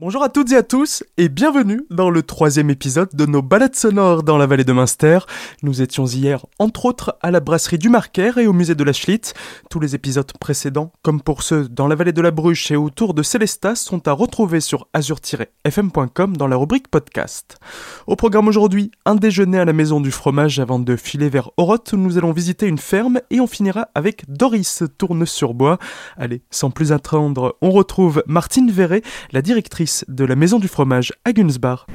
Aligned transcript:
Bonjour 0.00 0.22
à 0.22 0.28
toutes 0.28 0.52
et 0.52 0.56
à 0.56 0.62
tous 0.62 1.02
et 1.16 1.28
bienvenue 1.28 1.80
dans 1.90 2.08
le 2.08 2.22
troisième 2.22 2.70
épisode 2.70 3.08
de 3.14 3.26
nos 3.26 3.42
balades 3.42 3.74
sonores 3.74 4.22
dans 4.22 4.38
la 4.38 4.46
vallée 4.46 4.62
de 4.62 4.72
Münster. 4.72 5.18
Nous 5.64 5.82
étions 5.82 6.06
hier 6.06 6.46
entre 6.60 6.84
autres 6.84 7.18
à 7.20 7.32
la 7.32 7.40
brasserie 7.40 7.78
du 7.78 7.88
Marquer 7.88 8.30
et 8.36 8.46
au 8.46 8.52
musée 8.52 8.76
de 8.76 8.84
la 8.84 8.92
Schlitz. 8.92 9.34
Tous 9.70 9.80
les 9.80 9.96
épisodes 9.96 10.30
précédents, 10.38 10.92
comme 11.02 11.20
pour 11.20 11.42
ceux 11.42 11.68
dans 11.68 11.88
la 11.88 11.96
vallée 11.96 12.12
de 12.12 12.22
la 12.22 12.30
Bruche 12.30 12.70
et 12.70 12.76
autour 12.76 13.12
de 13.12 13.24
Célestas, 13.24 13.74
sont 13.74 14.06
à 14.06 14.12
retrouver 14.12 14.60
sur 14.60 14.86
azur-fm.com 14.92 16.36
dans 16.36 16.46
la 16.46 16.54
rubrique 16.54 16.86
podcast. 16.86 17.58
Au 18.06 18.14
programme 18.14 18.46
aujourd'hui, 18.46 18.92
un 19.04 19.16
déjeuner 19.16 19.58
à 19.58 19.64
la 19.64 19.72
maison 19.72 20.00
du 20.00 20.12
fromage 20.12 20.60
avant 20.60 20.78
de 20.78 20.94
filer 20.94 21.28
vers 21.28 21.50
Oroth 21.56 21.92
où 21.92 21.96
nous 21.96 22.16
allons 22.18 22.30
visiter 22.30 22.68
une 22.68 22.78
ferme 22.78 23.18
et 23.30 23.40
on 23.40 23.48
finira 23.48 23.88
avec 23.96 24.30
Doris 24.30 24.84
Tourne-sur-Bois. 24.96 25.78
Allez, 26.16 26.42
sans 26.52 26.70
plus 26.70 26.92
attendre, 26.92 27.56
on 27.62 27.72
retrouve 27.72 28.22
Martine 28.28 28.70
Verret, 28.70 29.02
la 29.32 29.42
directrice 29.42 29.87
de 30.08 30.24
la 30.24 30.36
Maison 30.36 30.58
du 30.58 30.68
Fromage 30.68 31.12
à 31.24 31.32
Gunsbar. 31.32 31.86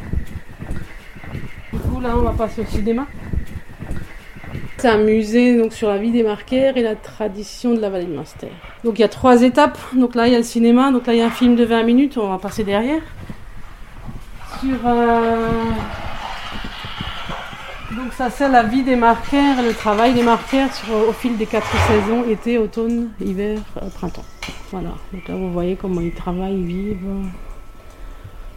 Du 1.71 1.79
coup, 1.79 1.99
là, 1.99 2.16
on 2.16 2.21
va 2.21 2.31
passer 2.31 2.61
au 2.61 2.66
cinéma. 2.66 3.05
C'est 4.77 4.89
un 4.89 4.97
musée 4.97 5.57
donc, 5.57 5.71
sur 5.73 5.88
la 5.88 5.97
vie 5.97 6.11
des 6.11 6.23
marquaires 6.23 6.75
et 6.77 6.81
la 6.81 6.95
tradition 6.95 7.73
de 7.73 7.79
la 7.79 7.89
vallée 7.89 8.05
de 8.05 8.13
Munster. 8.16 8.49
Donc 8.83 8.99
il 8.99 9.02
y 9.02 9.05
a 9.05 9.09
trois 9.09 9.41
étapes. 9.41 9.77
Donc 9.95 10.13
là, 10.16 10.27
il 10.27 10.33
y 10.33 10.35
a 10.35 10.39
le 10.39 10.43
cinéma. 10.43 10.91
Donc 10.91 11.07
là, 11.07 11.13
il 11.13 11.19
y 11.19 11.21
a 11.21 11.25
un 11.27 11.29
film 11.31 11.55
de 11.55 11.63
20 11.63 11.83
minutes. 11.83 12.17
On 12.17 12.27
va 12.29 12.38
passer 12.38 12.63
derrière. 12.66 13.02
Sur. 14.59 14.75
euh, 14.85 15.49
Donc 17.95 18.11
ça, 18.13 18.30
c'est 18.30 18.49
la 18.49 18.63
vie 18.63 18.83
des 18.83 18.95
marquaires, 18.97 19.61
le 19.61 19.73
travail 19.73 20.13
des 20.13 20.23
marquaires 20.23 20.73
sur- 20.73 21.07
au 21.09 21.13
fil 21.13 21.38
des 21.38 21.45
quatre 21.45 21.71
saisons 21.88 22.23
été, 22.30 22.57
automne, 22.57 23.09
hiver, 23.21 23.59
euh, 23.81 23.88
printemps. 23.89 24.25
Voilà. 24.71 24.89
Donc 25.13 25.27
là, 25.27 25.35
vous 25.35 25.52
voyez 25.53 25.75
comment 25.75 26.02
ils 26.02 26.11
travaillent, 26.13 26.57
ils 26.59 26.66
vivent. 26.66 27.30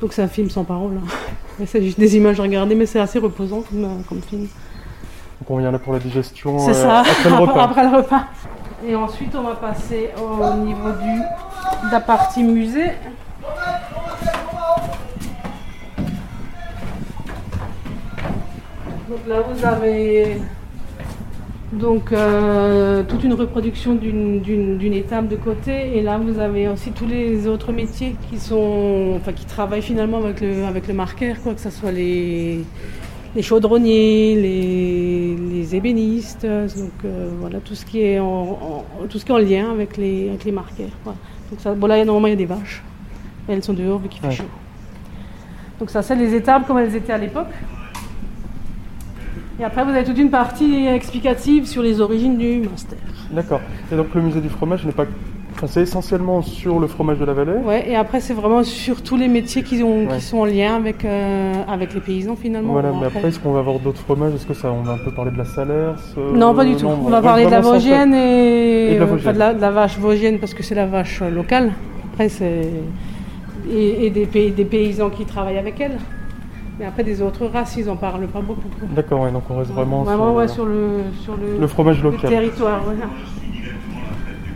Donc 0.00 0.12
c'est 0.12 0.23
un 0.23 0.28
film 0.28 0.50
sans 0.50 0.64
parole. 0.64 0.92
hein. 0.98 1.64
C'est 1.66 1.82
juste 1.82 1.98
des 1.98 2.16
images 2.16 2.38
à 2.38 2.42
regarder, 2.42 2.74
mais 2.74 2.84
c'est 2.87 3.00
assez 3.00 3.18
reposant 3.18 3.62
comme, 3.62 3.84
euh, 3.84 3.88
comme 4.09 4.20
film. 4.20 4.43
Donc 4.43 5.51
on 5.51 5.57
vient 5.59 5.70
là 5.70 5.79
pour 5.79 5.95
la 5.95 5.98
digestion 5.98 6.59
C'est 6.59 6.70
euh, 6.70 6.74
ça, 6.74 6.98
après 7.01 7.30
le 7.30 7.37
repas. 7.37 7.62
après 7.65 7.90
le 7.90 7.96
repas. 7.96 8.24
Et 8.87 8.95
ensuite, 8.95 9.35
on 9.35 9.43
va 9.43 9.54
passer 9.54 10.10
au 10.23 10.54
niveau 10.59 10.90
du, 10.93 11.18
de 11.87 11.93
la 11.93 12.01
partie 12.01 12.43
musée. 12.43 12.93
Donc 19.09 19.20
là, 19.26 19.37
vous 19.40 19.65
avez 19.65 20.38
donc 21.72 22.12
euh, 22.12 23.02
toute 23.02 23.24
une 23.24 23.34
reproduction 23.34 23.95
d'une- 23.96 24.40
d'une 24.40 24.78
d'une 24.78 24.92
étape 24.95 25.28
de 25.28 25.36
côté. 25.36 25.96
Et 25.98 26.02
là, 26.02 26.16
vous 26.18 26.38
avez 26.38 26.68
aussi 26.68 26.92
tous 26.92 27.06
les 27.06 27.46
autres 27.48 27.73
métiers 27.73 28.14
qui 28.30 28.38
sont, 28.38 29.14
enfin, 29.16 29.32
qui 29.32 29.45
travaillent 29.46 29.82
finalement 29.82 30.18
avec 30.18 30.40
le, 30.40 30.64
avec 30.64 30.86
le 30.86 30.95
marqueur, 30.95 31.36
quoi, 31.42 31.54
que 31.54 31.60
ce 31.60 31.70
soit 31.70 31.90
les, 31.92 32.60
les 33.34 33.42
chaudronniers, 33.42 34.34
les, 34.36 35.36
les 35.54 35.74
ébénistes, 35.76 36.46
donc 36.46 36.92
euh, 37.04 37.30
voilà 37.40 37.58
tout 37.60 37.74
ce 37.74 37.84
qui 37.84 38.01
est 38.02 38.20
en, 38.20 38.24
en- 39.02 39.06
tout 39.08 39.18
ce 39.18 39.24
qui 39.24 39.32
est 39.32 39.34
en 39.34 39.38
lien 39.38 39.70
avec 39.70 39.96
les, 39.96 40.28
avec 40.28 40.45
les 40.45 40.52
marqueurs. 40.52 40.95
voilà. 41.04 41.18
Donc 41.51 41.60
ça, 41.60 41.74
bon 41.74 41.86
là 41.88 42.04
normalement 42.04 42.28
il 42.28 42.30
y 42.30 42.34
a 42.34 42.36
des 42.36 42.46
vaches, 42.46 42.82
mais 43.46 43.54
elles 43.54 43.62
sont 43.64 43.73
dehors 43.74 43.98
vu 43.98 44.08
qu'il 44.08 44.20
fait 44.20 44.30
chaud. 44.30 44.45
Donc 45.80 45.90
ça 45.90 46.01
c'est 46.02 46.14
les 46.16 46.32
étapes 46.34 46.66
comme 46.66 46.78
elles 46.78 46.95
étaient 46.95 47.12
à 47.12 47.18
l'époque. 47.18 47.48
Et 49.60 49.65
après 49.65 49.85
vous 49.85 49.90
avez 49.90 50.04
toute 50.04 50.18
une 50.18 50.30
partie 50.30 50.87
explicative 50.87 51.66
sur 51.66 51.82
les 51.82 52.01
origines 52.01 52.37
du 52.37 52.60
Munster. 52.68 52.96
D'accord. 53.30 53.60
Et 53.93 53.96
donc 53.96 54.15
le 54.15 54.21
musée 54.23 54.40
du 54.40 54.48
fromage 54.48 54.85
n'est 54.85 54.93
pas. 54.93 55.04
Enfin, 55.54 55.66
c'est 55.68 55.80
essentiellement 55.80 56.43
sur 56.43 56.79
le 56.79 56.87
fromage 56.87 57.18
de 57.18 57.24
la 57.24 57.32
vallée? 57.32 57.52
Ouais, 57.65 57.88
et 57.88 57.96
après 57.96 58.21
c'est 58.21 58.35
vraiment 58.35 58.63
sur 58.63 59.02
tous 59.02 59.16
les 59.16 59.26
métiers 59.29 59.63
qui, 59.63 59.82
ont, 59.82 60.01
Ouais. 60.07 60.16
qui 60.16 60.21
sont 60.21 60.37
en 60.40 60.45
lien 60.45 60.74
avec, 60.76 61.02
euh, 61.07 61.54
avec 61.66 61.95
les 61.95 62.01
paysans 62.01 62.37
finalement. 62.37 62.74
Voilà, 62.74 62.93
mais 63.01 63.07
après, 63.07 63.29
est-ce 63.29 63.40
qu'on 63.40 63.52
va 63.52 63.60
avoir 63.60 63.79
d'autres 63.79 64.00
fromages? 64.00 64.34
Est-ce 64.34 64.44
que 64.44 64.53
ça, 64.53 64.71
on 64.71 64.82
va 64.82 64.93
un 64.93 64.98
peu 64.98 65.10
parler 65.12 65.31
de 65.31 65.38
la 65.38 65.47
salaire 65.47 65.94
ce- 66.15 66.37
Non, 66.37 66.54
pas 66.54 66.66
du 66.66 66.76
tout. 66.76 66.84
non, 66.84 66.98
on 67.06 67.09
va 67.09 67.22
parler 67.22 67.47
de 67.47 67.50
la. 67.50 67.60
Vosgienne 67.62 68.12
et, 68.12 68.91
Et 68.91 68.94
de 68.97 69.00
la 69.00 69.06
Vosgienne. 69.06 69.25
pas 69.25 69.32
de 69.32 69.38
la, 69.38 69.54
de 69.54 69.60
la 69.62 69.70
vache 69.70 69.98
Vosgienne 69.98 70.38
parce 70.38 70.53
que 70.53 70.62
c'est 70.62 70.75
la 70.75 70.84
vache 70.84 71.22
locale. 71.22 71.72
Après, 72.12 72.28
c'est. 72.28 72.69
Et, 73.72 74.06
et 74.06 74.10
des, 74.10 74.26
pays- 74.26 74.50
des 74.50 74.66
paysans 74.66 75.09
qui 75.09 75.25
travaillent 75.25 75.56
avec 75.59 75.80
elle. 75.80 75.97
Mais 76.78 76.84
après, 76.84 77.04
des 77.04 77.22
autres 77.22 77.47
races, 77.47 77.76
ils 77.78 77.88
en 77.88 77.97
parlent 77.97 78.26
pas 78.26 78.41
beaucoup. 78.41 78.60
D'accord, 78.94 79.22
ouais, 79.22 79.31
donc 79.32 79.44
on 79.48 79.56
reste 79.59 79.70
vraiment, 79.70 80.03
Vraiment, 80.03 80.26
sur, 80.28 80.34
ouais, 80.37 80.48
sur 80.48 80.66
le, 80.66 80.88
sur 81.22 81.34
le, 81.37 81.59
le 81.60 81.66
fromage 81.66 82.03
le 82.03 82.10
local. 82.10 82.28
territoire. 82.31 82.81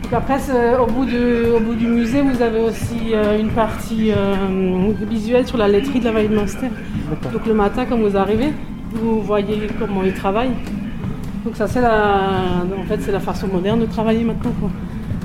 Donc 0.03 0.13
après, 0.13 0.39
c'est- 0.39 0.75
au 0.77 0.85
bout, 0.85 1.05
de, 1.05 1.55
au 1.55 1.59
bout 1.59 1.73
du 1.73 1.87
musée, 1.87 2.21
vous 2.21 2.41
avez 2.41 2.59
aussi 2.59 3.13
euh, 3.13 3.39
une 3.39 3.49
partie 3.49 4.11
euh, 4.11 4.91
visuelle 5.09 5.47
sur 5.47 5.57
la 5.57 5.67
laiterie 5.67 5.99
de 5.99 6.05
la 6.05 6.11
vallée 6.11 6.27
de 6.27 6.35
Munster. 6.35 6.67
Donc 7.33 7.45
le 7.47 7.53
matin, 7.53 7.85
quand 7.89 7.97
vous 7.97 8.15
arrivez, 8.17 8.49
vous 8.93 9.21
voyez 9.21 9.67
comment 9.79 10.03
ils 10.03 10.13
travaillent. 10.13 10.51
Donc 11.45 11.55
ça, 11.55 11.65
c'est 11.67 11.81
la, 11.81 12.29
en 12.79 12.83
fait, 12.87 12.99
c'est 13.01 13.11
la 13.11 13.19
façon 13.19 13.47
moderne 13.47 13.79
de 13.79 13.85
travailler 13.85 14.23
maintenant. 14.23 14.51
Quoi. 14.59 14.69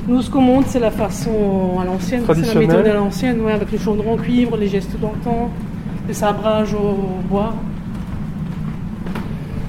Nous, 0.08 0.22
ce 0.22 0.30
qu'on 0.30 0.40
montre, 0.40 0.68
c'est 0.68 0.78
la 0.80 0.92
façon 0.92 1.78
à 1.82 1.84
l'ancienne, 1.84 2.22
c'est 2.26 2.54
la 2.54 2.60
méthode 2.60 2.86
à 2.86 2.94
l'ancienne, 2.94 3.40
ouais, 3.42 3.52
avec 3.52 3.70
le 3.72 3.76
chaudron 3.78 4.14
en 4.14 4.16
cuivre, 4.16 4.56
les 4.56 4.68
gestes 4.68 4.98
d'antan, 5.00 5.50
le 6.08 6.12
sabrage 6.14 6.74
au 6.74 6.96
bois. 7.28 7.54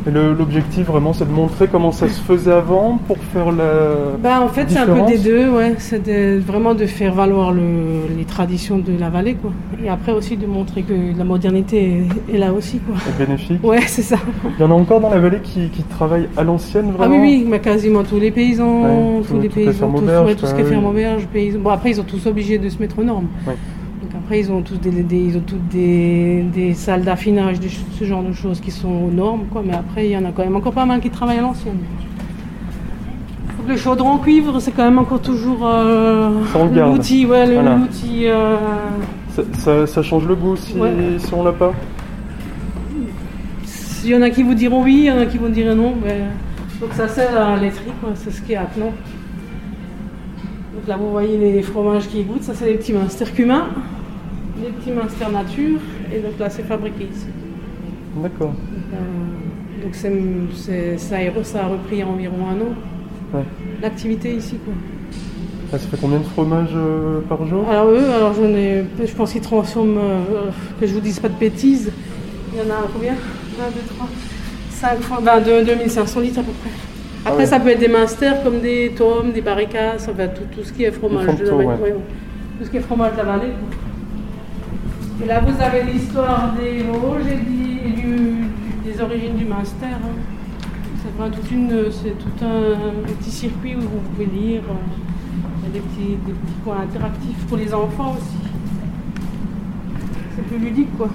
Et 0.08 0.10
l'objectif 0.12 0.86
vraiment, 0.88 1.12
c'est 1.12 1.26
de 1.28 1.34
montrer 1.34 1.68
comment 1.68 1.92
ça 1.92 2.08
se 2.08 2.22
faisait 2.22 2.54
avant 2.54 2.98
pour 3.08 3.18
faire 3.18 3.52
la. 3.52 4.16
Bah, 4.24 4.40
en 4.42 4.48
fait, 4.48 4.68
c'est 4.70 4.78
un 4.80 4.86
peu 4.86 5.02
des 5.06 5.18
deux, 5.18 5.50
ouais. 5.50 5.76
C'est 5.80 6.02
de- 6.02 6.40
vraiment 6.40 6.74
de 6.76 6.86
faire 6.86 7.14
valoir 7.14 7.52
le- 7.52 8.08
les 8.18 8.24
traditions 8.24 8.78
de 8.78 8.94
la 8.98 9.10
vallée, 9.10 9.34
quoi. 9.34 9.52
Et 9.84 9.90
après 9.90 10.14
aussi 10.14 10.38
de 10.38 10.48
montrer 10.48 10.84
que 10.84 10.94
la 11.18 11.26
modernité 11.26 12.06
est, 12.30 12.36
est 12.36 12.38
là 12.38 12.54
aussi, 12.54 12.80
quoi. 12.80 12.96
est 13.06 13.26
bénéfique. 13.26 13.62
Ouais, 13.62 13.82
c'est 13.86 14.02
ça. 14.02 14.16
Il 14.58 14.62
y 14.62 14.64
en 14.64 14.72
a 14.72 14.76
encore 14.76 15.02
dans 15.02 15.10
la 15.10 15.20
vallée 15.20 15.42
qui, 15.44 15.68
qui 15.68 15.84
travaillent 15.84 16.30
à 16.38 16.44
l'ancienne 16.46 16.86
Ah 16.94 16.98
vraiment 17.00 17.16
oui, 17.22 17.42
oui, 17.44 17.46
mais 17.50 17.60
quasiment 17.60 18.04
tous 18.04 18.18
les 18.22 18.32
paysans, 18.32 18.84
Ouais, 18.84 19.22
tous 19.28 19.34
tout- 19.34 19.42
les 19.42 19.50
paysans, 19.50 19.92
ouais, 20.24 20.36
tout 20.36 20.46
ce 20.46 20.56
qui 20.56 20.62
est 20.62 20.64
ferme 20.64 20.86
auberge, 20.86 21.28
paysans. 21.34 21.60
Bon, 21.60 21.72
après, 21.72 21.90
ils 21.90 21.96
sont 21.96 22.04
tous 22.04 22.26
obligés 22.28 22.58
de 22.60 22.70
se 22.70 22.80
mettre 22.80 22.98
aux 23.00 23.04
normes. 23.04 23.28
Ouais. 23.46 23.56
Après, 24.28 24.42
ils 24.42 24.52
ont 24.52 24.62
tous 24.62 24.76
des, 24.76 24.92
des- 24.92 25.16
ils 25.24 25.38
ont 25.38 25.44
toutes 25.48 25.70
des, 25.70 26.44
des 26.54 26.74
salles 26.74 27.04
d'affinage, 27.06 27.62
ch- 27.62 27.80
ce 27.98 28.04
genre 28.04 28.22
de 28.24 28.34
choses 28.34 28.60
qui 28.60 28.72
sont 28.72 28.90
aux 28.92 29.10
normes, 29.10 29.46
quoi. 29.50 29.64
Mais 29.66 29.74
après, 29.74 30.06
il 30.08 30.12
y 30.12 30.18
en 30.18 30.26
a 30.26 30.32
quand 30.34 30.44
même 30.44 30.58
encore 30.58 30.74
pas 30.74 30.86
mal 30.86 31.00
qui 31.00 31.10
travaillent 31.10 31.38
à 31.38 31.44
l'ancienne. 31.44 31.78
Le 33.66 33.78
chaudron 33.78 34.10
en 34.10 34.18
cuivre, 34.18 34.60
c'est 34.60 34.72
quand 34.72 34.84
même 34.84 35.00
encore 35.00 35.22
toujours 35.22 35.60
euh, 35.66 36.30
l'outil, 36.92 37.26
ouais, 37.26 37.54
Voilà. 37.54 37.80
euh, 38.26 38.58
ça, 39.34 39.44
ça- 39.54 39.88
ça 39.88 40.02
change 40.04 40.28
le 40.28 40.36
goût 40.36 40.58
si, 40.58 40.78
Ouais. 40.78 40.92
si 41.20 41.34
on 41.34 41.42
l'a 41.46 41.54
pas 41.54 41.72
Il 44.04 44.10
y 44.10 44.16
en 44.16 44.22
a 44.22 44.30
qui 44.30 44.44
vous 44.44 44.56
diront 44.56 44.84
oui, 44.84 44.96
il 45.04 45.06
y 45.06 45.12
en 45.12 45.20
a 45.20 45.26
qui 45.26 45.38
vous 45.38 45.48
diront 45.48 45.74
non. 45.76 45.94
Mais... 46.04 46.18
Donc 46.82 46.92
ça 46.92 47.08
c'est 47.08 47.32
la 47.34 47.56
laiterie, 47.56 47.92
quoi. 48.02 48.10
c'est 48.16 48.32
ce 48.32 48.42
qui 48.42 48.52
est 48.52 48.58
à 48.58 48.66
Cnon. 48.76 48.88
Donc 48.88 50.86
là 50.86 50.98
vous 50.98 51.12
voyez 51.12 51.38
les 51.38 51.62
fromages 51.62 52.08
qui 52.10 52.24
goûtent, 52.24 52.44
ça 52.44 52.54
c'est 52.54 52.66
les 52.66 52.74
petits 52.76 52.92
Munster 52.94 53.26
cumin, 53.34 53.68
les 54.64 54.70
petits 54.72 54.92
Munster 54.92 55.26
nature, 55.32 55.80
et 56.14 56.20
donc 56.20 56.40
là 56.40 56.50
c'est 56.50 56.64
fabriqué 56.64 57.08
ici. 57.12 57.28
D'accord. 58.22 58.48
Donc, 58.50 58.94
euh, 58.94 59.84
donc 59.84 59.96
c'est, 59.96 60.12
c'est- 60.56 60.98
ça, 60.98 61.16
a, 61.18 61.44
ça 61.44 61.66
a 61.66 61.68
repris 61.68 62.04
environ 62.04 62.36
un 62.50 62.62
an, 62.62 62.74
Ouais. 63.34 63.44
l'activité 63.82 64.34
ici. 64.34 64.56
Quoi. 64.64 64.74
Ah, 65.74 65.78
ça 65.78 65.88
fait 65.88 65.98
combien 66.00 66.20
de 66.20 66.24
fromages 66.24 66.72
euh, 66.76 67.20
par 67.28 67.46
jour? 67.46 67.66
Alors 67.70 67.90
eux, 67.90 68.06
alors 68.16 68.34
j'en 68.34 68.46
ai, 68.46 68.86
je 69.06 69.14
pense 69.14 69.34
qu'ils 69.34 69.42
transforment, 69.42 69.98
euh, 69.98 70.22
que 70.80 70.88
je 70.88 70.94
vous 70.94 71.02
dise 71.02 71.20
pas 71.20 71.28
de 71.30 71.38
bêtises, 71.38 71.92
il 72.54 72.58
y 72.60 72.62
en 72.62 72.74
a 72.74 72.88
combien? 72.94 73.12
1, 73.14 73.16
2, 73.16 73.80
3, 73.96 74.08
5 74.72 75.00
fois, 75.02 75.20
ben, 75.22 75.40
de- 75.42 75.66
2500 75.66 76.22
litres 76.22 76.40
à 76.40 76.44
peu 76.44 76.52
près. 76.54 76.70
Après, 77.26 77.40
ouais. 77.44 77.46
ça 77.46 77.60
peut 77.60 77.70
être 77.70 77.80
des 77.80 77.90
masters 77.90 78.42
comme 78.44 78.62
des 78.62 78.94
tomes, 78.96 79.32
des 79.34 79.42
barricades, 79.42 79.96
enfin, 80.00 80.14
tout, 80.28 80.44
tout 80.56 80.64
ce 80.64 80.72
qui 80.72 80.84
est 80.86 80.92
fromage 80.92 81.26
font 81.26 81.34
de 81.34 81.44
la 81.44 81.50
tout, 81.50 81.58
vallée. 81.58 81.68
ouais. 81.68 81.74
ouais, 81.76 81.92
ouais. 81.92 81.96
Tout 82.60 82.66
ce 82.66 82.70
qui 82.72 82.78
est 82.78 82.82
fromage 82.82 83.12
de 83.14 83.18
la 83.18 83.24
vallée. 83.24 83.48
quoi. 83.50 83.78
Et 85.24 85.26
là, 85.26 85.40
vous 85.42 85.62
avez 85.62 85.84
l'histoire 85.92 86.54
des 86.54 86.84
Vosges 86.84 87.26
et, 87.32 87.38
du- 87.38 87.88
et 87.88 88.02
du- 88.02 88.48
des 88.92 89.02
origines 89.02 89.36
du 89.36 89.46
master. 89.46 89.90
hein. 90.04 90.16
C'est 91.02 91.16
vraiment 91.18 91.36
toute 91.36 91.52
une, 91.52 91.72
c'est 91.92 92.18
tout 92.18 92.46
un, 92.46 93.14
petit 93.20 93.32
circuit 93.32 93.76
où 93.76 93.82
vous 93.82 94.00
pouvez 94.14 94.26
lire. 94.26 94.62
euh, 94.70 94.74
Il 95.64 95.68
y 95.68 95.70
a 95.70 95.74
des 95.74 95.80
petits, 95.80 96.16
des 96.26 96.32
petits 96.34 96.60
coins 96.64 96.78
interactifs 96.84 97.46
pour 97.48 97.58
les 97.58 97.74
enfants 97.74 98.16
aussi. 98.18 98.38
C'est 100.36 100.44
plus 100.44 100.60
ludique, 100.60 100.96
quoi. 100.98 101.10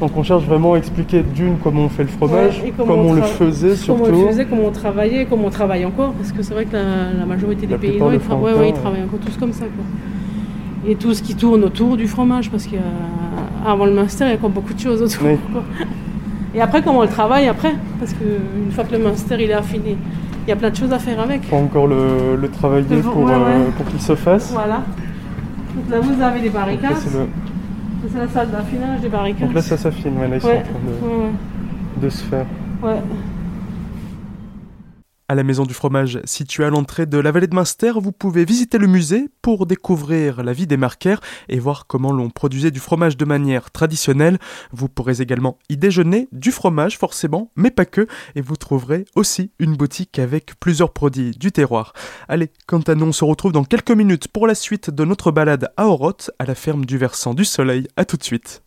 Donc 0.00 0.16
on 0.16 0.22
cherche 0.22 0.44
vraiment 0.44 0.74
à 0.74 0.78
expliquer 0.78 1.22
d'une 1.22 1.56
comment 1.58 1.82
on 1.84 1.88
fait 1.88 2.02
le 2.02 2.08
fromage, 2.08 2.60
Ouais, 2.62 2.72
comment, 2.76 2.94
on, 2.94 3.12
le 3.14 3.22
faisait 3.22 3.76
surtout. 3.76 4.02
Comment 4.02 4.18
on 4.18 4.22
le 4.22 4.28
faisait, 4.28 4.44
comment 4.46 4.62
on 4.66 4.70
travaillait, 4.72 5.26
comment 5.26 5.46
on 5.46 5.50
travaille 5.50 5.84
encore, 5.84 6.12
parce 6.14 6.32
que 6.32 6.42
c'est 6.42 6.54
vrai 6.54 6.64
que 6.64 6.72
la, 6.74 7.12
la 7.20 7.24
majorité 7.26 7.66
des 7.66 7.72
La 7.74 7.78
paysans, 7.78 8.10
ils, 8.10 8.18
tra- 8.18 8.40
ouais, 8.40 8.68
ils 8.70 8.74
travaillent 8.74 9.04
encore 9.04 9.20
tous 9.20 9.36
comme 9.38 9.52
ça. 9.52 9.64
Quoi. 9.66 9.84
Et 10.86 10.96
tout 10.96 11.14
ce 11.14 11.22
qui 11.22 11.34
tourne 11.36 11.62
autour 11.64 11.96
du 11.96 12.08
fromage, 12.08 12.50
parce 12.50 12.66
qu'avant 12.66 13.84
le 13.86 13.92
master, 13.92 14.26
il 14.26 14.30
y 14.30 14.32
a 14.34 14.36
encore 14.36 14.50
beaucoup 14.50 14.74
de 14.74 14.80
choses 14.80 15.00
autour. 15.02 15.26
Oui. 15.28 15.36
quoi. 15.52 15.62
Et 16.54 16.60
après, 16.60 16.82
comment 16.82 16.98
on 16.98 17.02
le 17.02 17.08
travaille 17.08 17.46
après? 17.48 17.74
Parce 18.00 18.12
qu'une 18.12 18.70
fois 18.72 18.84
que 18.84 18.92
le 18.92 18.98
master 19.02 19.40
il 19.40 19.50
est 19.50 19.54
affiné, 19.54 19.96
il 20.46 20.50
y 20.50 20.52
a 20.52 20.56
plein 20.56 20.70
de 20.70 20.76
choses 20.76 20.92
à 20.92 20.98
faire 20.98 21.20
avec. 21.20 21.42
Encore 21.52 21.86
le, 21.86 22.36
le 22.36 22.48
travailler 22.48 22.84
Le- 22.96 23.00
pour, 23.00 23.22
ouais, 23.22 23.32
euh, 23.32 23.70
pour 23.76 23.86
qu'il 23.86 24.00
se 24.00 24.14
fasse. 24.16 24.50
Voilà. 24.52 24.82
Donc 25.74 25.88
là, 25.90 26.00
vous 26.00 26.20
avez 26.20 26.42
là, 26.42 26.50
barricades. 26.50 26.96
c'est 26.98 27.12
le- 27.16 28.20
la 28.20 28.28
salle 28.28 28.50
d'affinage 28.50 29.00
des 29.00 29.08
barricades. 29.08 29.46
Donc 29.46 29.54
là, 29.54 29.62
ça 29.62 29.76
s'affine. 29.76 30.18
Ouais, 30.18 30.28
là, 30.28 30.36
ils 30.36 30.40
sont 30.40 30.48
en 30.48 30.50
train 30.50 30.60
de, 32.00 32.04
de 32.04 32.08
se 32.10 32.22
faire. 32.24 32.46
ouais. 32.82 32.96
À 35.28 35.34
la 35.34 35.44
Maison 35.44 35.64
du 35.64 35.72
Fromage, 35.72 36.20
située 36.24 36.64
à 36.64 36.70
l'entrée 36.70 37.06
de 37.06 37.16
la 37.16 37.30
vallée 37.30 37.46
de 37.46 37.54
Münster, 37.54 37.92
vous 37.96 38.12
pouvez 38.12 38.44
visiter 38.44 38.76
le 38.76 38.86
musée 38.86 39.28
pour 39.40 39.66
découvrir 39.66 40.42
la 40.42 40.52
vie 40.52 40.66
des 40.66 40.76
marquaires 40.76 41.20
et 41.48 41.58
voir 41.58 41.86
comment 41.86 42.12
l'on 42.12 42.28
produisait 42.28 42.70
du 42.70 42.80
fromage 42.80 43.16
de 43.16 43.24
manière 43.24 43.70
traditionnelle. 43.70 44.38
Vous 44.72 44.88
pourrez 44.88 45.22
également 45.22 45.58
y 45.68 45.76
déjeuner 45.76 46.28
du 46.32 46.50
fromage 46.50 46.98
forcément, 46.98 47.50
mais 47.56 47.70
pas 47.70 47.86
que, 47.86 48.06
et 48.34 48.42
vous 48.42 48.56
trouverez 48.56 49.04
aussi 49.14 49.52
une 49.58 49.76
boutique 49.76 50.18
avec 50.18 50.58
plusieurs 50.58 50.92
produits 50.92 51.30
du 51.30 51.52
terroir. 51.52 51.92
Allez, 52.28 52.50
quant 52.66 52.80
à 52.80 52.94
nous, 52.94 53.06
on 53.06 53.12
se 53.12 53.24
retrouve 53.24 53.52
dans 53.52 53.64
quelques 53.64 53.92
minutes 53.92 54.28
pour 54.28 54.46
la 54.46 54.54
suite 54.54 54.90
de 54.90 55.04
notre 55.04 55.30
balade 55.30 55.72
à 55.76 55.86
Oroth, 55.86 56.30
à 56.38 56.44
la 56.44 56.54
ferme 56.54 56.84
du 56.84 56.98
versant 56.98 57.32
du 57.32 57.44
soleil. 57.44 57.86
À 57.96 58.04
tout 58.04 58.16
de 58.16 58.24
suite. 58.24 58.62